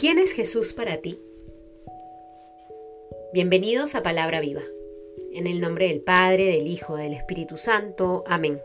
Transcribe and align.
¿Quién 0.00 0.18
es 0.18 0.32
Jesús 0.32 0.72
para 0.72 0.96
ti? 1.02 1.20
Bienvenidos 3.34 3.94
a 3.94 4.02
Palabra 4.02 4.40
Viva. 4.40 4.62
En 5.34 5.46
el 5.46 5.60
nombre 5.60 5.88
del 5.88 6.00
Padre, 6.00 6.46
del 6.46 6.68
Hijo, 6.68 6.96
del 6.96 7.12
Espíritu 7.12 7.58
Santo. 7.58 8.24
Amén. 8.26 8.62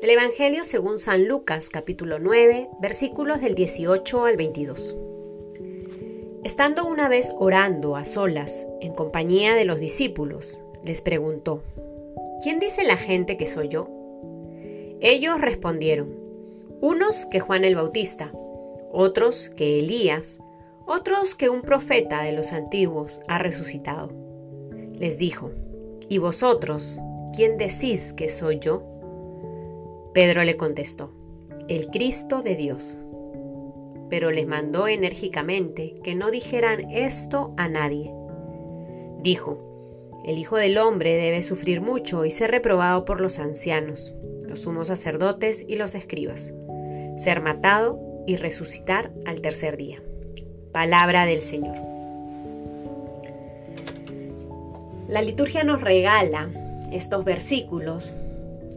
Del 0.00 0.08
Evangelio 0.08 0.64
según 0.64 0.98
San 0.98 1.28
Lucas, 1.28 1.68
capítulo 1.68 2.18
9, 2.18 2.70
versículos 2.80 3.42
del 3.42 3.54
18 3.54 4.24
al 4.24 4.38
22. 4.38 4.96
Estando 6.42 6.86
una 6.86 7.10
vez 7.10 7.34
orando 7.38 7.94
a 7.94 8.06
solas, 8.06 8.66
en 8.80 8.94
compañía 8.94 9.54
de 9.54 9.66
los 9.66 9.78
discípulos, 9.78 10.62
les 10.82 11.02
preguntó, 11.02 11.62
¿quién 12.42 12.60
dice 12.60 12.82
la 12.84 12.96
gente 12.96 13.36
que 13.36 13.46
soy 13.46 13.68
yo? 13.68 13.90
Ellos 15.02 15.38
respondieron, 15.38 16.16
unos 16.80 17.26
que 17.26 17.40
Juan 17.40 17.66
el 17.66 17.74
Bautista, 17.74 18.32
otros 18.90 19.50
que 19.50 19.80
Elías, 19.80 20.38
otros 20.86 21.34
que 21.34 21.48
un 21.48 21.62
profeta 21.62 22.22
de 22.22 22.32
los 22.32 22.52
antiguos 22.52 23.20
ha 23.26 23.38
resucitado. 23.38 24.10
Les 24.92 25.18
dijo, 25.18 25.50
¿y 26.08 26.18
vosotros, 26.18 26.98
quién 27.34 27.58
decís 27.58 28.12
que 28.12 28.28
soy 28.28 28.60
yo? 28.60 28.82
Pedro 30.14 30.44
le 30.44 30.56
contestó, 30.56 31.12
el 31.68 31.88
Cristo 31.88 32.40
de 32.40 32.54
Dios. 32.54 32.96
Pero 34.08 34.30
les 34.30 34.46
mandó 34.46 34.86
enérgicamente 34.86 35.94
que 36.04 36.14
no 36.14 36.30
dijeran 36.30 36.90
esto 36.92 37.52
a 37.56 37.68
nadie. 37.68 38.14
Dijo, 39.22 39.66
el 40.24 40.38
Hijo 40.38 40.56
del 40.56 40.78
Hombre 40.78 41.16
debe 41.16 41.42
sufrir 41.42 41.80
mucho 41.80 42.24
y 42.24 42.30
ser 42.30 42.52
reprobado 42.52 43.04
por 43.04 43.20
los 43.20 43.40
ancianos, 43.40 44.14
los 44.46 44.60
sumos 44.60 44.86
sacerdotes 44.86 45.64
y 45.66 45.76
los 45.76 45.96
escribas, 45.96 46.54
ser 47.16 47.40
matado 47.40 48.00
y 48.26 48.36
resucitar 48.36 49.12
al 49.24 49.40
tercer 49.40 49.76
día. 49.76 50.05
Palabra 50.76 51.24
del 51.24 51.40
Señor. 51.40 51.74
La 55.08 55.22
liturgia 55.22 55.64
nos 55.64 55.80
regala 55.80 56.50
estos 56.92 57.24
versículos 57.24 58.14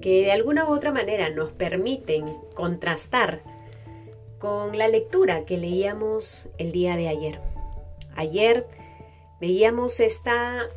que 0.00 0.22
de 0.22 0.30
alguna 0.30 0.66
u 0.66 0.72
otra 0.72 0.92
manera 0.92 1.30
nos 1.30 1.50
permiten 1.50 2.32
contrastar 2.54 3.40
con 4.38 4.78
la 4.78 4.86
lectura 4.86 5.44
que 5.44 5.58
leíamos 5.58 6.48
el 6.58 6.70
día 6.70 6.94
de 6.94 7.08
ayer. 7.08 7.40
Ayer 8.14 8.68
veíamos 9.40 9.98
esta 9.98 10.68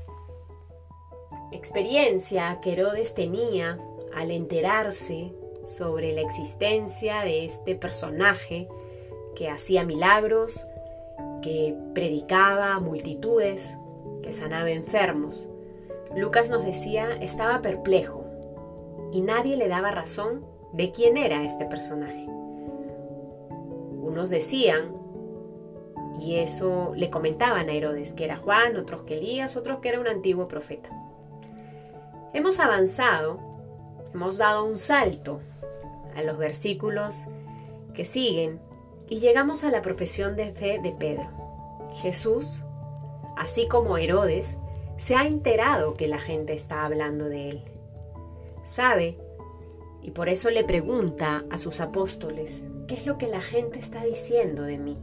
experiencia 1.52 2.58
que 2.60 2.72
Herodes 2.72 3.14
tenía 3.14 3.78
al 4.16 4.32
enterarse 4.32 5.32
sobre 5.64 6.12
la 6.14 6.22
existencia 6.22 7.22
de 7.22 7.46
este 7.46 7.76
personaje 7.76 8.68
que 9.36 9.48
hacía 9.48 9.84
milagros, 9.84 10.66
que 11.44 11.78
predicaba 11.94 12.74
a 12.74 12.80
multitudes, 12.80 13.78
que 14.24 14.32
sanaba 14.32 14.72
enfermos. 14.72 15.48
Lucas 16.16 16.50
nos 16.50 16.66
decía, 16.66 17.16
estaba 17.22 17.62
perplejo 17.62 18.26
y 19.12 19.22
nadie 19.22 19.58
le 19.58 19.68
daba 19.68 19.92
razón 19.92 20.46
de 20.72 20.92
quién 20.92 21.18
era 21.18 21.44
este 21.44 21.66
personaje. 21.66 22.26
Unos 24.02 24.30
decían, 24.30 24.96
y 26.20 26.36
eso 26.36 26.94
le 26.96 27.10
comentaban 27.10 27.70
a 27.70 27.74
Herodes, 27.74 28.14
que 28.14 28.26
era 28.26 28.38
Juan, 28.38 28.78
otros 28.78 29.04
que 29.04 29.18
Elías, 29.18 29.58
otros 29.58 29.80
que 29.80 29.90
era 29.90 30.00
un 30.00 30.08
antiguo 30.08 30.48
profeta. 30.48 30.90
Hemos 32.34 32.60
avanzado, 32.60 33.40
hemos 34.14 34.38
dado 34.38 34.66
un 34.66 34.78
salto 34.78 35.42
a 36.16 36.24
los 36.24 36.38
versículos 36.38 37.28
que 37.94 38.06
siguen 38.06 38.60
y 39.14 39.20
llegamos 39.20 39.64
a 39.64 39.70
la 39.70 39.84
profesión 39.84 40.36
de 40.36 40.54
fe 40.54 40.80
de 40.82 40.92
Pedro. 40.92 41.30
Jesús, 41.98 42.64
así 43.38 43.68
como 43.68 44.00
Herodes, 44.00 44.58
se 44.98 45.16
ha 45.16 45.28
enterado 45.28 45.94
que 45.94 46.08
la 46.08 46.18
gente 46.18 46.54
está 46.54 46.84
hablando 46.84 47.26
de 47.30 47.50
él. 47.52 47.64
Sabe 48.64 49.20
y 50.02 50.10
por 50.10 50.30
eso 50.30 50.50
le 50.50 50.64
pregunta 50.64 51.46
a 51.52 51.60
sus 51.60 51.80
apóstoles, 51.80 52.66
¿qué 52.88 52.96
es 52.96 53.06
lo 53.06 53.20
que 53.20 53.28
la 53.28 53.40
gente 53.40 53.78
está 53.78 54.04
diciendo 54.04 54.64
de 54.64 54.80
mí? 54.80 54.98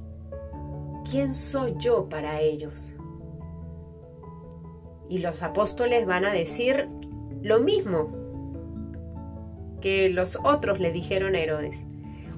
¿Quién 1.08 1.32
soy 1.32 1.76
yo 1.78 2.08
para 2.08 2.40
ellos? 2.40 2.92
Y 5.08 5.18
los 5.18 5.44
apóstoles 5.44 6.04
van 6.04 6.24
a 6.24 6.32
decir 6.32 6.88
lo 7.42 7.60
mismo 7.60 8.10
que 9.80 10.08
los 10.08 10.36
otros 10.42 10.80
le 10.80 10.90
dijeron 10.90 11.36
a 11.36 11.38
Herodes. 11.38 11.86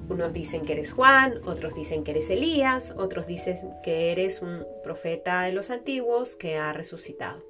Unos 0.09 0.33
dicen 0.33 0.65
que 0.65 0.73
eres 0.73 0.93
Juan, 0.93 1.41
otros 1.47 1.73
dicen 1.73 2.03
que 2.03 2.11
eres 2.11 2.29
Elías, 2.29 2.93
otros 2.97 3.25
dicen 3.27 3.57
que 3.83 4.11
eres 4.11 4.41
un 4.41 4.65
profeta 4.83 5.43
de 5.43 5.53
los 5.53 5.69
antiguos 5.69 6.35
que 6.35 6.57
ha 6.57 6.73
resucitado. 6.73 7.41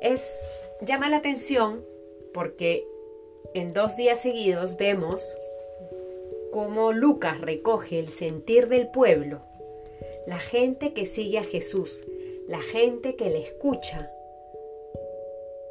Es 0.00 0.38
llama 0.80 1.08
la 1.08 1.18
atención 1.18 1.84
porque 2.34 2.86
en 3.54 3.72
dos 3.72 3.96
días 3.96 4.20
seguidos 4.20 4.76
vemos 4.76 5.36
cómo 6.52 6.92
Lucas 6.92 7.40
recoge 7.40 7.98
el 7.98 8.08
sentir 8.10 8.68
del 8.68 8.88
pueblo, 8.88 9.42
la 10.26 10.38
gente 10.38 10.92
que 10.92 11.06
sigue 11.06 11.38
a 11.38 11.44
Jesús, 11.44 12.04
la 12.48 12.60
gente 12.60 13.16
que 13.16 13.30
le 13.30 13.42
escucha 13.42 14.10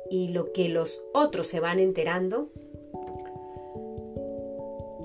y 0.09 0.29
lo 0.29 0.53
que 0.53 0.69
los 0.69 1.03
otros 1.13 1.47
se 1.47 1.59
van 1.59 1.79
enterando 1.79 2.49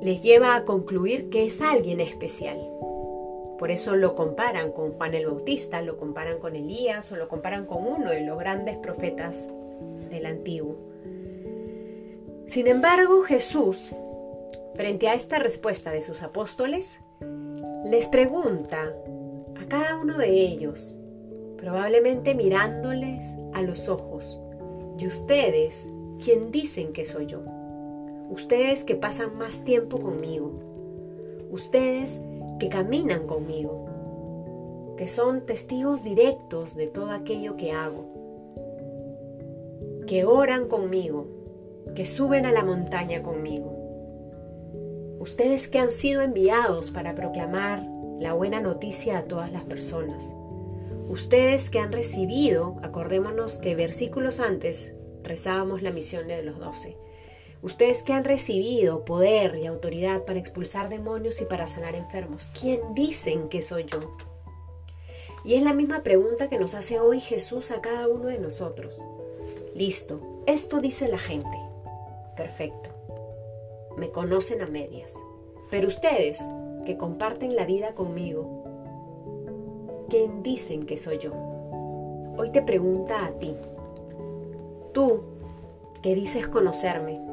les 0.00 0.22
lleva 0.22 0.56
a 0.56 0.64
concluir 0.64 1.28
que 1.28 1.44
es 1.44 1.60
alguien 1.60 2.00
especial. 2.00 2.58
Por 3.58 3.70
eso 3.70 3.94
lo 3.94 4.14
comparan 4.14 4.72
con 4.72 4.92
Juan 4.92 5.14
el 5.14 5.26
Bautista, 5.26 5.82
lo 5.82 5.98
comparan 5.98 6.38
con 6.38 6.56
Elías 6.56 7.12
o 7.12 7.16
lo 7.16 7.28
comparan 7.28 7.66
con 7.66 7.86
uno 7.86 8.10
de 8.10 8.22
los 8.22 8.38
grandes 8.38 8.78
profetas 8.78 9.46
del 10.08 10.24
antiguo. 10.24 10.76
Sin 12.46 12.66
embargo, 12.66 13.22
Jesús, 13.22 13.92
frente 14.74 15.08
a 15.08 15.14
esta 15.14 15.38
respuesta 15.38 15.90
de 15.90 16.00
sus 16.00 16.22
apóstoles, 16.22 16.98
les 17.84 18.08
pregunta 18.08 18.94
a 19.60 19.66
cada 19.68 19.98
uno 20.00 20.16
de 20.16 20.30
ellos, 20.30 20.96
probablemente 21.58 22.34
mirándoles 22.34 23.24
a 23.52 23.60
los 23.60 23.90
ojos, 23.90 24.40
¿y 24.98 25.06
ustedes 25.06 25.90
quién 26.24 26.50
dicen 26.50 26.94
que 26.94 27.04
soy 27.04 27.26
yo? 27.26 27.59
Ustedes 28.30 28.84
que 28.84 28.94
pasan 28.94 29.36
más 29.36 29.64
tiempo 29.64 30.00
conmigo, 30.00 30.52
ustedes 31.50 32.20
que 32.58 32.68
caminan 32.68 33.26
conmigo, 33.26 34.94
que 34.96 35.08
son 35.08 35.44
testigos 35.46 36.04
directos 36.04 36.76
de 36.76 36.86
todo 36.86 37.10
aquello 37.10 37.56
que 37.56 37.72
hago, 37.72 38.06
que 40.06 40.24
oran 40.24 40.68
conmigo, 40.68 41.26
que 41.94 42.04
suben 42.04 42.46
a 42.46 42.52
la 42.52 42.62
montaña 42.62 43.22
conmigo, 43.22 43.72
ustedes 45.18 45.68
que 45.68 45.78
han 45.78 45.90
sido 45.90 46.22
enviados 46.22 46.92
para 46.92 47.14
proclamar 47.14 47.84
la 48.20 48.32
buena 48.32 48.60
noticia 48.60 49.18
a 49.18 49.24
todas 49.24 49.50
las 49.50 49.64
personas, 49.64 50.36
ustedes 51.08 51.68
que 51.68 51.80
han 51.80 51.90
recibido, 51.90 52.76
acordémonos 52.82 53.58
que 53.58 53.74
versículos 53.74 54.38
antes 54.38 54.94
rezábamos 55.24 55.82
la 55.82 55.90
misión 55.90 56.28
de 56.28 56.42
los 56.42 56.58
doce, 56.58 56.96
Ustedes 57.62 58.02
que 58.02 58.14
han 58.14 58.24
recibido 58.24 59.04
poder 59.04 59.56
y 59.56 59.66
autoridad 59.66 60.24
para 60.24 60.38
expulsar 60.38 60.88
demonios 60.88 61.42
y 61.42 61.44
para 61.44 61.66
sanar 61.66 61.94
enfermos, 61.94 62.50
¿quién 62.58 62.94
dicen 62.94 63.48
que 63.50 63.60
soy 63.60 63.84
yo? 63.84 64.16
Y 65.44 65.54
es 65.54 65.62
la 65.62 65.74
misma 65.74 66.02
pregunta 66.02 66.48
que 66.48 66.58
nos 66.58 66.74
hace 66.74 67.00
hoy 67.00 67.20
Jesús 67.20 67.70
a 67.70 67.80
cada 67.80 68.08
uno 68.08 68.26
de 68.26 68.38
nosotros. 68.38 69.04
Listo, 69.74 70.42
esto 70.46 70.80
dice 70.80 71.08
la 71.08 71.18
gente. 71.18 71.58
Perfecto. 72.36 72.90
Me 73.96 74.10
conocen 74.10 74.62
a 74.62 74.66
medias. 74.66 75.14
Pero 75.70 75.88
ustedes, 75.88 76.42
que 76.84 76.96
comparten 76.96 77.56
la 77.56 77.66
vida 77.66 77.94
conmigo, 77.94 78.64
¿quién 80.08 80.42
dicen 80.42 80.84
que 80.84 80.96
soy 80.96 81.18
yo? 81.18 81.32
Hoy 82.36 82.50
te 82.52 82.62
pregunta 82.62 83.26
a 83.26 83.32
ti. 83.32 83.54
Tú, 84.92 85.22
que 86.02 86.14
dices 86.14 86.48
conocerme, 86.48 87.29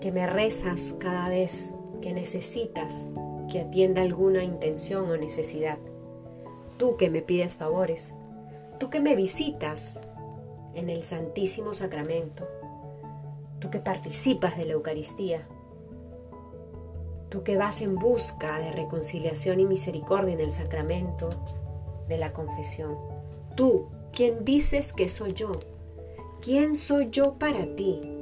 que 0.00 0.12
me 0.12 0.26
rezas 0.26 0.94
cada 0.98 1.28
vez 1.28 1.74
que 2.00 2.12
necesitas 2.12 3.06
que 3.50 3.60
atienda 3.60 4.02
alguna 4.02 4.44
intención 4.44 5.10
o 5.10 5.16
necesidad. 5.16 5.78
Tú 6.76 6.96
que 6.96 7.10
me 7.10 7.22
pides 7.22 7.56
favores, 7.56 8.14
tú 8.78 8.90
que 8.90 9.00
me 9.00 9.16
visitas 9.16 10.00
en 10.74 10.90
el 10.90 11.02
Santísimo 11.02 11.74
Sacramento, 11.74 12.46
tú 13.58 13.70
que 13.70 13.80
participas 13.80 14.56
de 14.56 14.66
la 14.66 14.74
Eucaristía, 14.74 15.48
tú 17.30 17.42
que 17.42 17.56
vas 17.56 17.82
en 17.82 17.96
busca 17.96 18.58
de 18.58 18.70
reconciliación 18.72 19.60
y 19.60 19.66
misericordia 19.66 20.34
en 20.34 20.40
el 20.40 20.50
sacramento 20.50 21.30
de 22.08 22.18
la 22.18 22.32
confesión, 22.32 22.96
tú, 23.56 23.86
quien 24.12 24.44
dices 24.44 24.92
que 24.92 25.08
soy 25.08 25.32
yo, 25.32 25.52
¿quién 26.40 26.76
soy 26.76 27.08
yo 27.10 27.34
para 27.34 27.74
ti? 27.74 28.17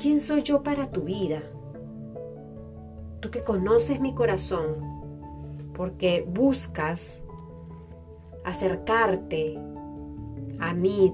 ¿Quién 0.00 0.20
soy 0.20 0.42
yo 0.42 0.62
para 0.62 0.90
tu 0.90 1.02
vida? 1.02 1.42
Tú 3.20 3.30
que 3.30 3.44
conoces 3.44 4.00
mi 4.00 4.14
corazón, 4.14 4.76
porque 5.74 6.26
buscas 6.26 7.22
acercarte 8.44 9.58
a 10.58 10.74
mí 10.74 11.12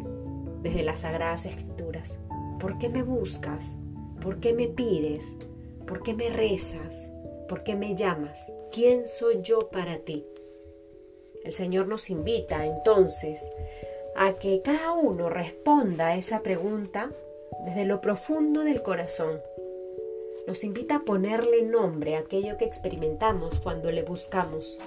desde 0.62 0.84
las 0.84 1.00
sagradas 1.00 1.46
escrituras. 1.46 2.18
¿Por 2.58 2.78
qué 2.78 2.88
me 2.88 3.02
buscas? 3.02 3.76
¿Por 4.20 4.40
qué 4.40 4.52
me 4.52 4.68
pides? 4.68 5.36
¿Por 5.86 6.02
qué 6.02 6.14
me 6.14 6.30
rezas? 6.30 7.10
¿Por 7.48 7.62
qué 7.62 7.76
me 7.76 7.94
llamas? 7.94 8.52
¿Quién 8.72 9.06
soy 9.06 9.42
yo 9.42 9.70
para 9.70 9.98
ti? 9.98 10.24
El 11.44 11.52
Señor 11.52 11.88
nos 11.88 12.10
invita 12.10 12.66
entonces 12.66 13.48
a 14.16 14.34
que 14.34 14.60
cada 14.62 14.92
uno 14.92 15.30
responda 15.30 16.08
a 16.08 16.16
esa 16.16 16.42
pregunta 16.42 17.10
desde 17.64 17.84
lo 17.84 18.00
profundo 18.00 18.64
del 18.64 18.82
corazón. 18.82 19.40
Nos 20.46 20.64
invita 20.64 20.96
a 20.96 21.04
ponerle 21.04 21.62
nombre 21.62 22.16
a 22.16 22.20
aquello 22.20 22.56
que 22.56 22.64
experimentamos 22.64 23.60
cuando 23.60 23.90
le 23.90 24.02
buscamos. 24.02 24.78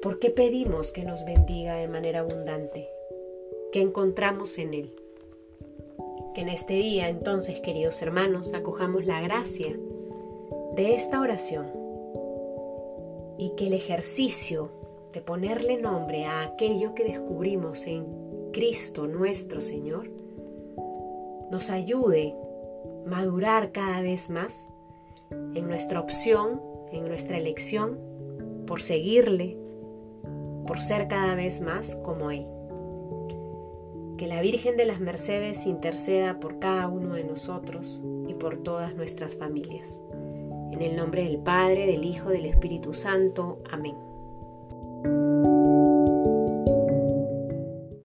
¿Por 0.00 0.18
qué 0.18 0.30
pedimos 0.30 0.92
que 0.92 1.04
nos 1.04 1.24
bendiga 1.24 1.76
de 1.76 1.88
manera 1.88 2.20
abundante? 2.20 2.88
¿Qué 3.72 3.80
encontramos 3.80 4.56
en 4.58 4.74
Él? 4.74 4.92
Que 6.34 6.42
en 6.42 6.48
este 6.48 6.74
día, 6.74 7.08
entonces, 7.08 7.60
queridos 7.60 8.00
hermanos, 8.02 8.54
acojamos 8.54 9.04
la 9.04 9.20
gracia 9.20 9.76
de 10.76 10.94
esta 10.94 11.20
oración 11.20 11.66
y 13.38 13.52
que 13.56 13.66
el 13.66 13.72
ejercicio 13.72 14.70
de 15.12 15.20
ponerle 15.20 15.78
nombre 15.78 16.24
a 16.24 16.42
aquello 16.42 16.94
que 16.94 17.04
descubrimos 17.04 17.86
en 17.86 18.06
Cristo 18.52 19.06
nuestro 19.06 19.60
Señor 19.60 20.08
nos 21.50 21.70
ayude 21.70 22.34
a 23.06 23.08
madurar 23.08 23.72
cada 23.72 24.00
vez 24.00 24.30
más 24.30 24.68
en 25.30 25.66
nuestra 25.66 26.00
opción, 26.00 26.60
en 26.92 27.08
nuestra 27.08 27.38
elección 27.38 27.98
por 28.66 28.82
seguirle, 28.82 29.56
por 30.66 30.80
ser 30.80 31.08
cada 31.08 31.34
vez 31.34 31.60
más 31.60 31.94
como 31.96 32.30
Él. 32.30 32.46
Que 34.18 34.26
la 34.26 34.40
Virgen 34.40 34.76
de 34.76 34.86
las 34.86 35.00
Mercedes 35.00 35.66
interceda 35.66 36.40
por 36.40 36.58
cada 36.58 36.88
uno 36.88 37.14
de 37.14 37.24
nosotros 37.24 38.02
y 38.28 38.34
por 38.34 38.62
todas 38.62 38.94
nuestras 38.94 39.36
familias. 39.36 40.00
En 40.72 40.82
el 40.82 40.96
nombre 40.96 41.24
del 41.24 41.38
Padre, 41.38 41.86
del 41.86 42.04
Hijo, 42.04 42.30
del 42.30 42.46
Espíritu 42.46 42.94
Santo. 42.94 43.60
Amén. 43.70 43.94